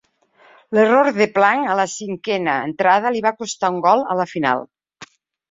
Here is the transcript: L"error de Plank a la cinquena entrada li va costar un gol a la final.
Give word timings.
L"error 0.75 1.09
de 1.17 1.27
Plank 1.35 1.69
a 1.73 1.75
la 1.79 1.85
cinquena 1.97 2.57
entrada 2.71 3.13
li 3.17 3.23
va 3.27 3.35
costar 3.43 3.71
un 3.75 3.79
gol 3.89 4.03
a 4.17 4.19
la 4.23 4.29
final. 4.35 4.67